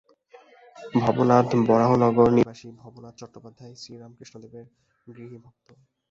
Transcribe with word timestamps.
ভবনাথ 0.95 1.49
বরাহনগর-নিবাসী 1.67 2.67
ভবনাথ 2.79 3.13
চট্টোপাধ্যায়, 3.17 3.73
শ্রীরামকৃষ্ণদেবের 3.75 4.65
গৃহী 5.07 5.37
ভক্ত। 5.37 5.67